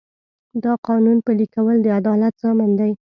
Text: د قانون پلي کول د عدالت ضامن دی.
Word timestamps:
د 0.63 0.65
قانون 0.87 1.17
پلي 1.25 1.45
کول 1.55 1.77
د 1.81 1.87
عدالت 1.99 2.33
ضامن 2.43 2.71
دی. 2.79 2.91